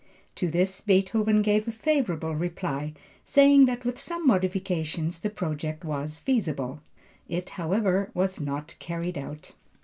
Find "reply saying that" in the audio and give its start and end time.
2.35-3.85